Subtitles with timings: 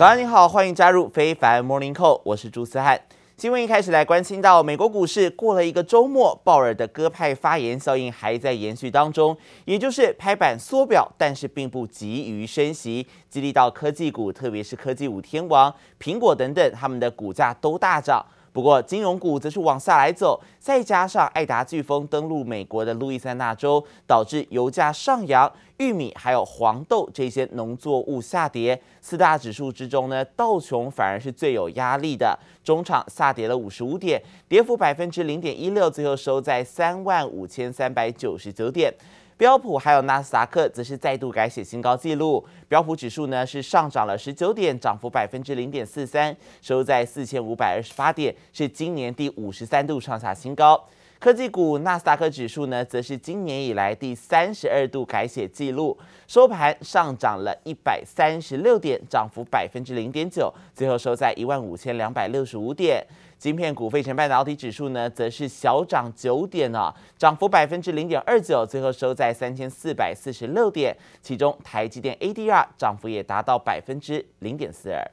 [0.00, 2.98] 早安你好，欢迎加入非凡 Morning Call，我是朱思翰。
[3.36, 9.36] 新闻一开始来关心到美国股市过了一个周末，鲍尔的鸽派发言效应还在延续当中，
[9.66, 15.70] 也就是拍板缩表，但是并不急于升息，激励到科技股，特别是科技五天王
[16.02, 18.24] 苹果等等，他们的股价都大涨。
[18.52, 28.82] 不过，金融股则是往下来走，再加上爱达飓风登陆美国的路易斯安那州，导致油价上扬，玉米还有黄豆这些农作物下跌。
[29.00, 38.92] 四大指数之中呢，道琼反而是最有压力的，中场下跌了五十五点，跌幅百分之零点一六，最后收在三万五千三百九十九点。
[39.40, 50.78] 标普还有纳斯达克则是再度改写新高纪录，标普指数呢是上涨了十九点，涨幅百分之零点四三，收在四千五百二十八点，是今年第五十三度创下新高。
[51.20, 63.06] 科技股纳斯达克指数呢，则是今年以来第三十二度改写记录，收盘上涨了一百三十六点，涨幅百分之零点九，最后收在一万五千两百六十五点。
[63.36, 70.96] 晶片股费城半导体指数呢，则是小涨九点啊，涨幅百分之零点二九，最后收在三千四百四十六点。
[71.20, 75.10] 其中台积电 ADR 涨幅也达到百分之零点四二。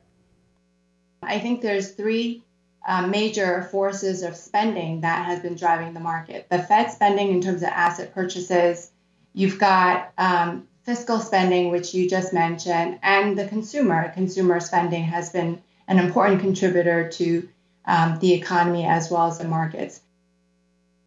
[1.20, 2.44] I think there's three.
[2.88, 6.48] Uh, major forces of spending that has been driving the market.
[6.50, 8.92] The Fed spending in terms of asset purchases,
[9.34, 14.10] you've got um, fiscal spending, which you just mentioned, and the consumer.
[14.14, 17.50] Consumer spending has been an important contributor to
[17.84, 20.00] um, the economy as well as the markets.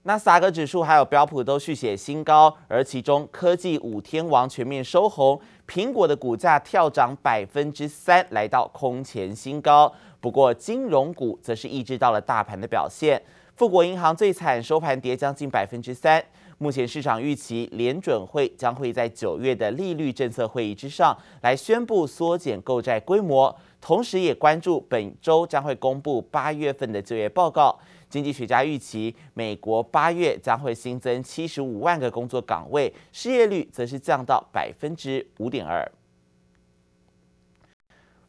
[0.04, 9.92] 纳斯达克指数还有标普都续写新高，而其中科技五天王全面收红，苹果的股价跳涨百分之三，来到空前新高。
[10.18, 13.20] 不过金融股则是抑制到了大盘的表现，
[13.56, 16.24] 富国银行最惨，收盘跌将近百分之三。
[16.56, 27.78] 目前市场预期联准会将会在九月的利率政策会议之上来宣布缩减购债规模，同时也关注本周将会公布八月份的就业报告。
[28.10, 35.90] 经济学家预期，美国八月将会新增七十五万个工作岗位，失业率则是降到百分之五点二。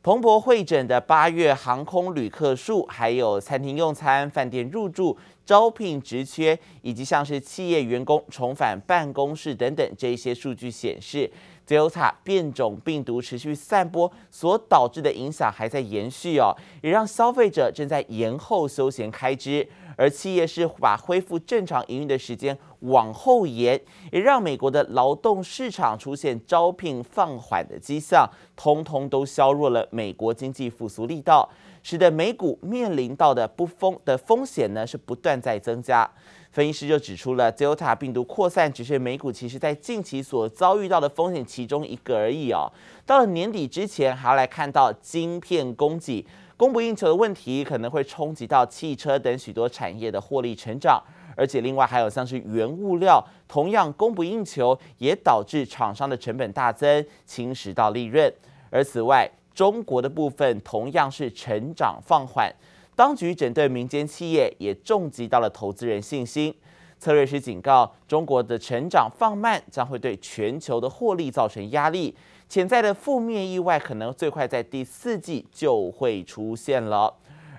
[0.04, 5.16] 彭博会诊的八月航空旅客数，还有餐厅用餐、饭店入住、
[5.46, 11.32] 招聘职缺，以及像是企业员工重返办公室等等这些数据显示。
[11.68, 23.80] Delta 变种病毒持续散播所导致的影响还在延续哦，也让消费者正在延后休闲开支，而企业是把恢复正常营运的时间往后延，
[24.12, 31.50] 也让美国的劳动市场出现招聘放缓的迹象，通通都削弱了美国经济复苏力道，
[31.84, 36.10] 使得美股面临到的不风的风险呢是不断在增加。
[36.52, 42.70] 分析师就指出了，Delta 病毒扩散只是美股其实在近期所遭遇到的风险其中一个而已哦。
[43.06, 46.26] 到了年底之前，还要来看到晶片供给
[46.58, 51.02] 供不应求的问题，可能会冲击到汽车等许多产业的获利成长。
[51.38, 58.32] 而且另外还有像是原物料同样供不应求，也导致厂商的成本大增，侵蚀到利润。
[58.70, 62.54] 而此外，中国的部分同样是成长放缓。
[62.96, 66.54] 当局针对民间企业也重击到了投资人信心。
[67.00, 72.16] 策略师警告，中国的成长放慢将会对全球的获利造成压力，
[72.48, 77.12] 潜在的负面意外可能最快在第四季就会出现了。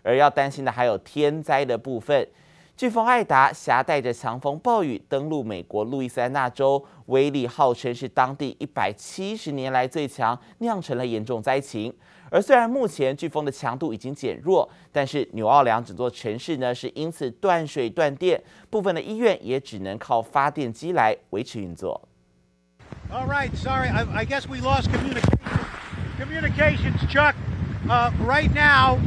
[0.05, 2.29] 而要担心的还有天灾的部分。
[2.77, 11.95] 飓风艾达携带着强风暴雨登陆美国路易斯安那州，威力号称是当地一百七十年来最强，酿成了严重灾情。
[12.31, 22.09] 而虽然目前飓风的强度已经减弱，但是纽奥良整座城市呢是因此断水断电，部分的医院也只能靠发电机来维持运作。
[23.13, 24.89] All right, sorry, I guess we lost
[26.19, 27.35] communications, Chuck.
[27.87, 28.99] Right now,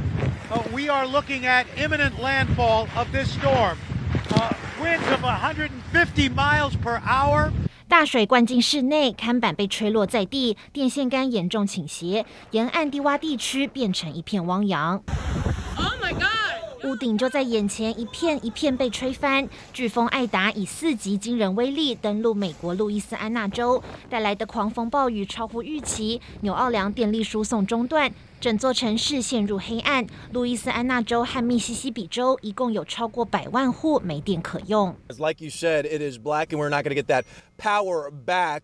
[0.74, 3.78] we are looking at imminent landfall of this storm.
[4.82, 7.52] Winds of 150 miles per hour.
[7.88, 15.02] 大水灌进室内，看板被吹落在地，电线杆严重倾斜，沿岸低洼地区变成一片汪洋。
[15.78, 16.45] Oh my God！
[16.86, 19.50] 屋顶就在眼前，一片一片被吹翻。
[19.74, 28.14] 飓风艾达以四级惊人威力登陆美国路易斯安那州，带来的狂风暴雨超乎预期，纽奥良电力输送中断。
[28.40, 34.96] 整座城市陷入黑暗，路易斯安那州和密西西比州一共有超过百万户没电可用。
[35.18, 37.24] Like you said, it is black and we're not going to get that
[37.58, 38.62] power back,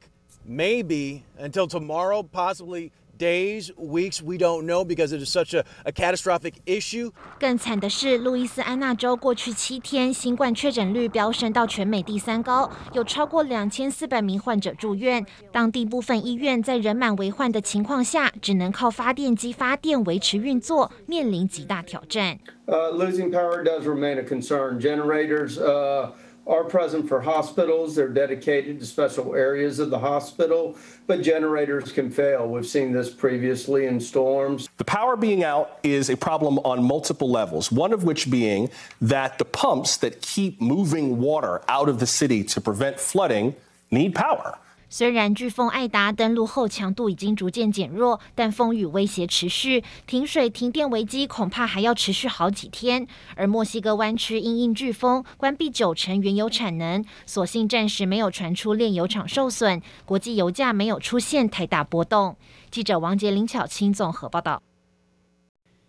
[0.48, 2.92] maybe until tomorrow, possibly.
[3.22, 7.12] Days, weeks, we don't know because it is such a, a catastrophic issue.
[7.40, 15.24] 更惨的是，路易斯安那州过去七天新冠确诊率飙升到全美第三高，有超过两千四百名患者住院。
[15.52, 22.40] 当地部分医院在人满为患的情况下，只能靠发电机发电维持运作，面临极大挑战。
[22.68, 24.80] Uh, losing power does remain a concern.
[24.80, 26.12] Generators, uh
[26.48, 27.96] are present for hospitals.
[27.96, 30.76] They're dedicated to special areas of the hospital,
[31.08, 32.48] but generators can fail.
[32.48, 34.68] We've seen this previously in storms.
[34.78, 38.70] The power being out is a problem on multiple levels, one of which being
[39.02, 43.56] that the pumps that keep moving water out of the city to prevent flooding
[43.92, 44.58] need power.
[44.94, 53.08] 虽然飓风艾达登陆后强度已经逐渐减弱，但风雨威胁持续，停水停电危机恐怕还要持续好几天。
[53.38, 62.36] 而墨西哥湾区因应飓风关闭九成原油产能，所幸暂时没有传出炼油厂受损，国际油价没有出现太大波动。
[62.70, 64.62] 记者王杰、林巧清综合报道。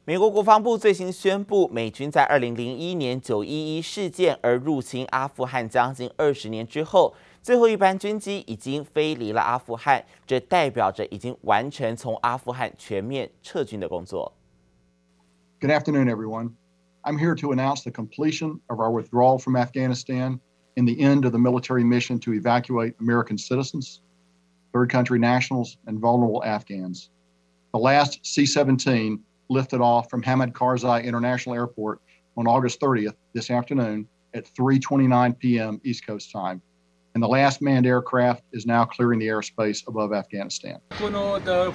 [0.05, 7.13] 美国国防部最新宣布，美军在二零零一年九一一事件而入侵阿富汗将近二十年之后。
[7.42, 14.34] 最后一班军机已经飞离了阿富汗，这代表着已经完成从阿富汗全面撤军的工作。
[15.60, 16.52] Good afternoon, everyone.
[17.04, 20.40] I'm here to announce the completion of our withdrawal from Afghanistan
[20.76, 24.02] and the end of the military mission to evacuate American citizens,
[24.74, 27.10] third country nationals, and vulnerable Afghans.
[27.74, 32.02] The last C-17 lifted off from Hamid Karzai International Airport
[32.36, 35.80] on August 30th this afternoon at 3:29 p.m.
[35.84, 36.62] East Coast time.
[37.14, 40.80] and the last manned aircraft is now clearing the airspace above Afghanistan.
[40.92, 41.72] Afghanistan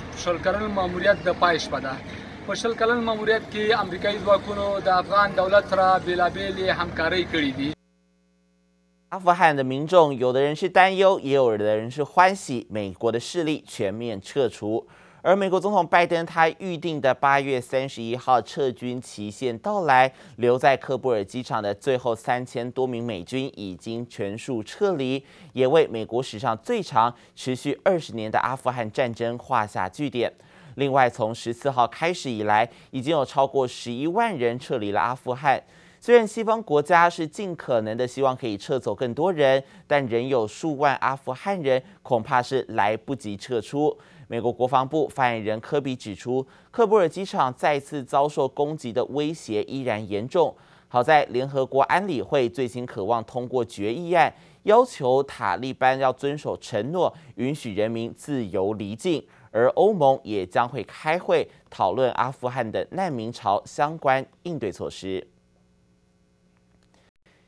[9.09, 14.89] 阿富汗的民众，有的人是担忧，也有的人是欢喜，美国的势力全面撤除。
[15.28, 25.22] 而美国总统拜登他预定的八月三十一号撤军期限到来，留在喀布尔机场的最后三千多名美军已经全数撤离，
[25.52, 30.32] 也为美国史上最长、持续二十年的阿富汗战争画下句点。
[30.76, 35.62] 另外，从十四号开始以来，已经有超过十一万人撤离了阿富汗。
[36.00, 43.98] 虽然西方国家是尽可能的希望可以撤走更多人，但仍有数万阿富汗人恐怕是来不及撤出。
[44.28, 50.54] 美国国防部发言人科比指出，喀布尔机场再次遭受攻击的威胁依然严重。
[50.90, 54.34] 好在联合国安理会最新渴望通过决议案，
[54.64, 59.24] 要求塔利班要遵守承诺，允许人民自由离境。
[59.52, 65.26] 而欧盟也将会开会讨论阿富汗的难民潮相关应对措施。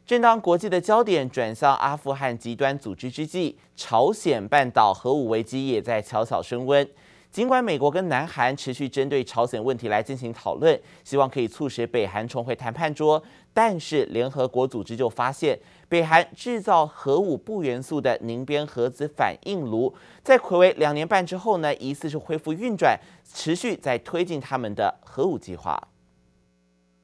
[0.10, 6.90] 正当国际的焦点转向阿富汗极端组织之际，朝鲜半岛核武危机也在悄悄升温。
[7.30, 13.22] 尽管美国跟南韩持续针对朝鲜问题来进行讨论，希望可以促使北韩重回谈判桌，
[13.54, 23.00] 但是联合国组织就发现，北韩制造核武不元素的宁边核子反应炉，在睽违两年半之后呢，疑似是恢复运转，
[23.32, 25.80] 持续在推进他们的核武计划。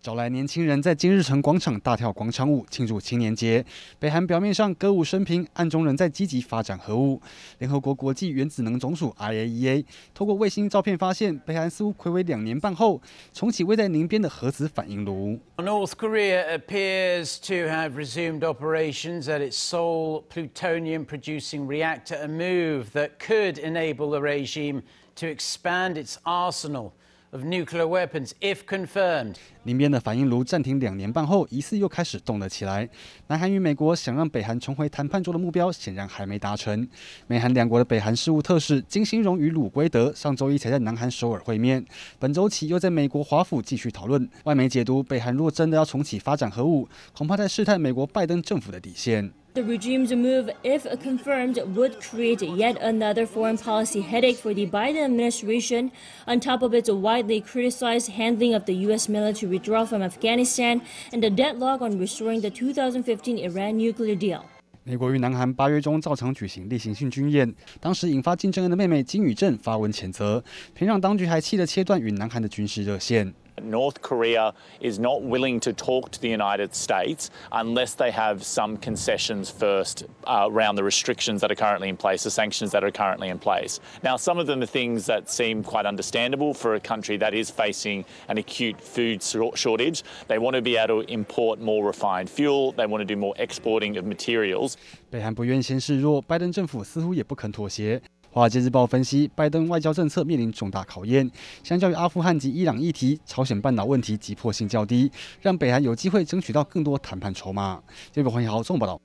[0.05, 3.65] 找来年轻人在金日成广场大跳广场舞庆祝青年节。
[3.97, 7.19] 北韩表面上歌舞升平，暗中仍在积极发展核武。
[7.57, 13.01] 联合国国际原子能总署 （IAEA） 透过卫星照片发现，北韩似乎睽违两年半后
[13.33, 15.39] 重启位在宁边的核子反应炉。
[15.57, 23.57] North Korea appears to have resumed operations at its sole plutonium-producing reactor, a move that could
[23.57, 24.83] enable the regime
[25.15, 26.91] to expand its arsenal.
[27.31, 29.35] Of nuclear weapons, if confirmed.
[29.63, 32.87] 宁边的反应炉暂停两年半后，疑似又开始动了起来。
[33.27, 36.87] 南韩与美国想让北韩重回谈判桌的目标，显然还没达成。
[37.27, 41.83] 美韩两国的北韩事务特使金星荣与鲁圭德上周一才在南韩首尔会面，
[42.19, 44.29] 本周起又在美国华府继续讨论。
[44.45, 49.33] 外媒解读，北韩若真的要重启发展核武，恐怕在试探美国拜登政府的底线。
[49.54, 55.90] The regime's move, if confirmed, would create yet another foreign policy headache for the Biden administration,
[56.28, 59.08] on top of its widely criticized handling of the U.S.
[59.08, 64.42] military withdrawal from Afghanistan and the deadlock on restoring the 2015 Iran nuclear deal.
[64.84, 70.42] 美国与南韩八月中照常举行例行性军演，当时引发金正恩的妹妹金与正发文谴责，
[70.74, 73.34] 平壤当局还气得切断与南韩的军事热线。
[73.60, 78.78] North Korea is not willing to talk to the United States unless they have some
[78.78, 82.90] concessions first uh, around the restrictions that are currently in place, the sanctions that are
[82.90, 83.78] currently in place.
[84.02, 87.50] Now, some of them are things that seem quite understandable for a country that is
[87.50, 90.04] facing an acute food shortage.
[90.28, 92.72] They want to be able to import more refined fuel.
[92.72, 94.78] They want to do more exporting of materials.
[95.10, 98.00] 北韩不愿先示弱，拜登政府似乎也不肯妥协。
[98.35, 101.31] 华尔街日报分析，拜登外交政策面临重大考验。
[101.63, 107.81] 相较于阿富汗及伊朗议题，朝鲜半岛问题急迫性较低，让北韩有机会争取到更多谈判筹码。
[108.11, 108.99] 这边欢迎好中报道。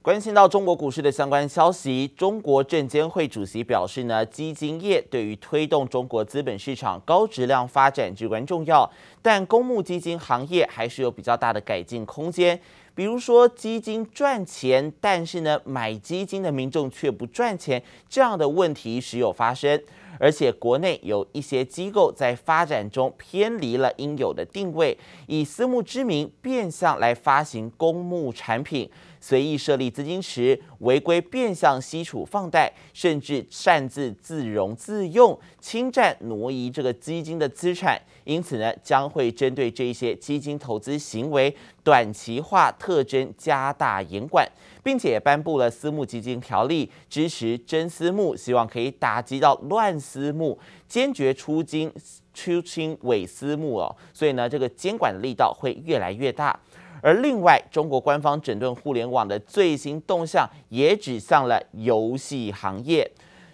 [0.00, 12.58] 关心到中国股市的相关消息，中国证监会主席表示呢，基金业对于推动中国资本市场高质量发展至关重要，但公募基金行业还是有比较大的改进空间。
[12.98, 19.80] 比如说，基金赚钱，但是呢，买基金的民众却不赚钱，这样的问题时有发生。
[20.18, 28.90] 而且，国内有一些机构在发展中偏离了应有的定位，以私募之名变相来发行公募产品。
[29.20, 38.00] 随意设立资金池，违规变相吸储放贷，甚至擅自自融自用，侵占挪移这个基金的资产。
[38.24, 44.46] 因此呢，将会针对这些基金投资行为短期化特征加大严管，
[44.82, 51.90] 并且颁布了私募基金条例，支持真私募，希望可以打击到乱私募，坚决出金
[52.34, 53.96] 出清伪私募哦。
[54.12, 56.60] 所以呢，这个监管的力道会越来越大。
[57.02, 63.10] 而另外，中国官方整顿互联网的最新动向也指向了游戏行业。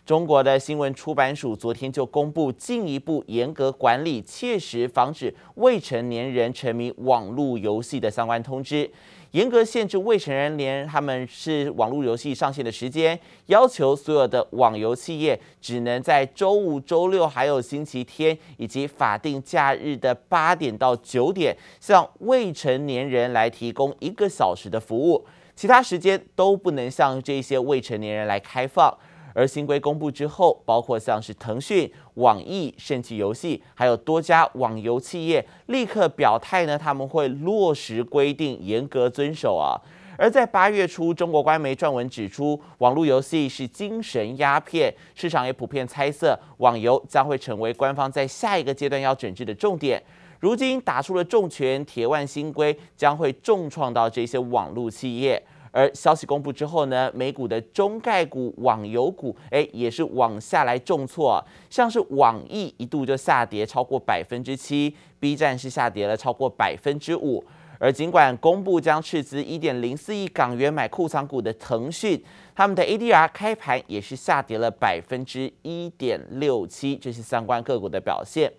[0.06, 8.90] 中国的新闻出版署昨天就公布进一步严格管理、切实防止未成年人沉迷网络游戏的相关通知。
[9.30, 25.24] 严格限制未成年人他们是网络游戏上线的时间，要求所有的网游企业只能在周五、周六还有星期天以及法定假日的八点到九点，向未成年人来提供一个小时的服务，
[25.56, 28.94] 其他时间都不能向这些未成年人来开放。
[29.34, 39.76] 而新规公布之后，包括像是腾讯、网易、盛趣游戏，还有多家网游企业立刻表态呢，他们会落实规定，严格遵守啊。
[40.16, 50.00] 而在八月初，中国官媒撰文指出，网络游戏是精神鸦片，市场也普遍猜测，网游将会成为官方在下一个阶段要整治的重点。
[50.38, 55.42] 如今打出了重拳，铁腕新规将会重创到这些网络企业。
[55.74, 67.44] 而消息公布之后呢，美股的中概股网游股，哎，也是往下来重挫，像是网易一度就下跌超过百分之七，B 站是下跌了超过百分之五。
[67.80, 72.22] 而尽管公布将斥资一点零四亿港元买库藏股的腾讯，
[72.54, 78.50] 他们的 ADR 开盘也是下跌了百分之一点六七，这是相关个股的表现。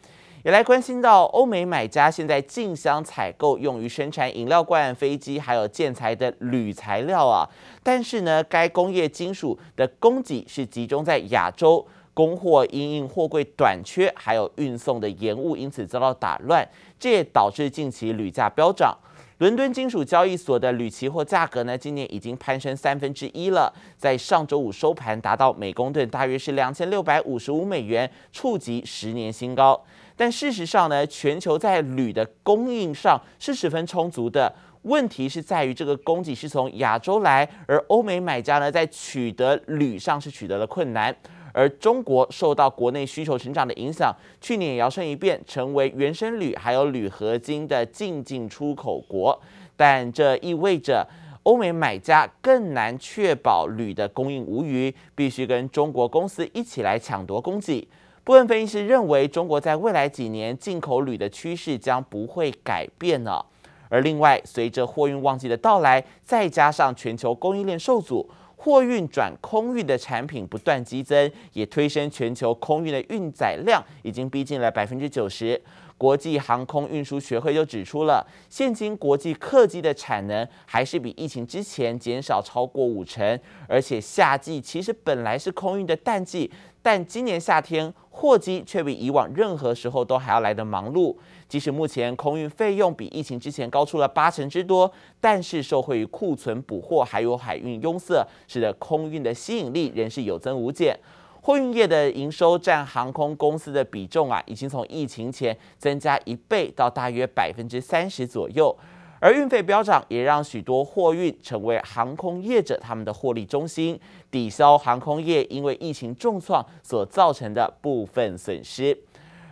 [0.45, 7.49] 也来关心到欧美买家现在竞相采购用于生产饮料罐、飞机还有建材的铝材料啊，
[7.81, 11.83] 但是呢，该工业金属的供给是集中在亚洲，
[12.13, 18.95] 供货因应货柜短缺，还有运送的延误，因此遭到打乱，这也导致近期铝价飙涨。
[19.39, 29.83] 伦敦金属交易所的铝期货价格呢，今年已经攀升三分之一了，在上周五收盘达到每公吨大约是两千六百五十五美元，触及十年新高。
[30.17, 34.53] 但事实上呢，全球在铝的供应上是十分充足的。
[34.84, 41.15] 问题是在于这个供给是从亚洲来，而欧美买家呢，在取得铝上是取得了困难。
[41.51, 49.41] 而中国受到国内需求成长的影响，去年摇身一变成为原生铝还有铝合金的进进出口国。
[49.75, 51.07] 但这意味着
[51.43, 57.88] 欧美买家更难确保铝的供应无虞，必须跟中国公司一起来抢夺供给。
[58.25, 63.46] 部分分析师认为，中国在未来几年进口铝的趋势将不会改变了。
[63.88, 75.62] 而另外，随着货运旺季的到来，再加上全球供应链受阻，货运转空运的产品不断激增，也推升全球空运的运载量已经逼近了百分之九十。
[75.96, 86.51] 国际航空运输学会就指出了，现今国际客机的产能还是比疫情之前减少超过五成，而且夏季其实本来是空运的淡季。
[86.85, 91.15] 但今年夏天货机却比以往任何时候都还要来得忙碌。
[91.49, 100.95] 即使目前空运费用比疫情之前高出了八成之多，但是受惠于库存补货还有海运拥塞，使得空运的吸引力仍是有增无减。
[101.41, 108.77] 货运业的营收占航空公司的比重啊，已经从疫情前增加一倍到大约百分之三十左右。
[109.19, 118.95] 而运费飙涨，也让许多货运成为航空业者他们的获利中心，抵消航空业因为疫情重创所造成的部分损失。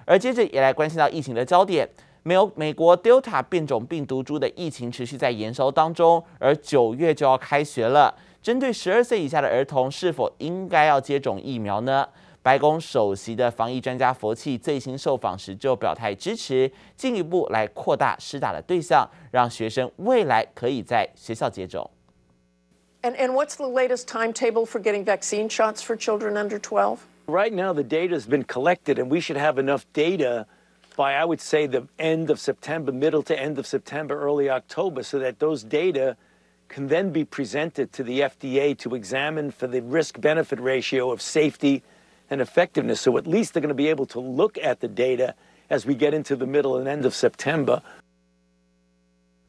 [0.05, 1.87] 而接着也来关心到疫情的焦点，
[2.23, 12.07] 没有美国 Delta 变种病毒株的疫情持续在延烧当中，而九月就要开学了，针对十二岁以下的儿童，是否应该要接种疫苗呢？
[12.42, 21.90] 白宫首席的防疫专家佛奇最新受访时就表态支持，进一步来扩大施打的对象，让学生未来可以在学校接种。
[23.02, 26.98] And, and what's the latest timetable for getting vaccine shots for children under 12?
[27.26, 30.46] Right now, the data has been collected, and we should have enough data
[30.96, 35.02] by, I would say, the end of September, middle to end of September, early October,
[35.02, 36.16] so that those data
[36.68, 41.20] can then be presented to the FDA to examine for the risk benefit ratio of
[41.20, 41.82] safety
[42.33, 42.97] and effectiveness.
[42.97, 45.35] So at least they're going to be able to look at the data
[45.69, 47.81] as we get into the middle and end of September.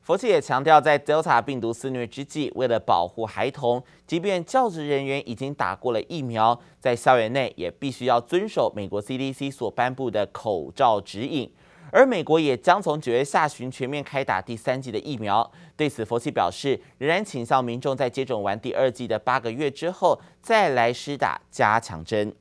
[0.03, 11.51] 佛奇也强调，在 Delta 病毒肆虐之际，为了保护孩童，即便教职人员已经打过了疫苗，在校园内也必须要遵守美国 CDC 所颁布的口罩指引。
[11.91, 15.51] 而美国也将从九月下旬全面开打第三剂的疫苗。
[15.77, 22.35] 对此，佛奇表示，仍然倾向民众在接种完第二剂的八个月之后，再来施打加强针。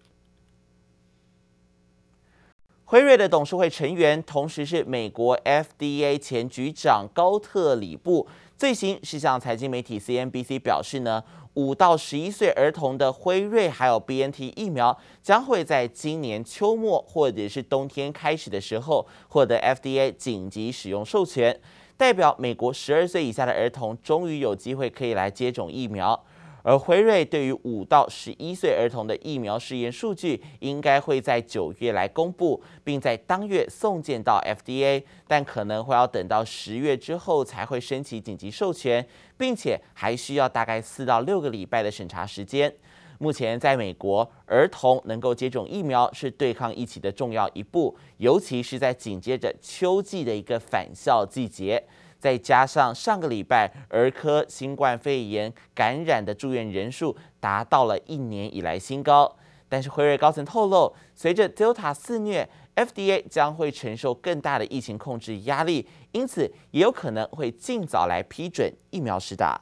[2.93, 11.23] 辉瑞的董事会成员，同时是美国 FDA 前局长高特里布，最新是向财经媒体 CNBC 表示呢，
[11.55, 21.59] 五到十一岁儿童的辉瑞还有 BNT 疫苗，将会在今年秋末或者是冬天开始的时候获得 FDA 紧急使用授权，
[21.97, 26.23] 代表美国十二岁以下的儿童终于有机会可以来接种疫苗。
[26.63, 39.05] 而辉瑞对于五到十一岁儿童的疫苗试验数据，应该会在九月来公布，并在当月送件到 FDA，但可能会要等到十月之后才会申请紧急授权，
[39.37, 42.73] 并且还需要大概四到六个礼拜的审查时间。
[43.19, 51.83] 目前在美国，儿童能够接种疫苗是对抗疫情的重要一步，尤其是在紧接着秋季的一个返校季节。
[52.23, 59.35] 再加上上个礼拜儿科新冠肺炎感染的住院人数达到了一年以来新高，
[59.67, 69.59] 但是辉瑞高层透露，随着 Delta 肆虐，FDA 将会承受更大的疫情控制压力，因此也有可能会尽早来批准疫苗施打。